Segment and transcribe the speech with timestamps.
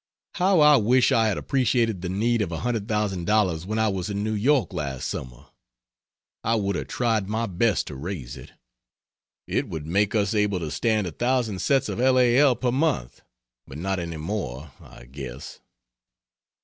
[0.33, 4.33] How I wish I had appreciated the need of $100,000 when I was in New
[4.33, 5.45] York last summer!
[6.43, 8.53] I would have tried my best to raise it.
[9.45, 12.17] It would make us able to stand 1,000 sets of L.
[12.17, 12.35] A.
[12.39, 12.55] L.
[12.55, 13.21] per month,
[13.67, 15.59] but not any more, I guess.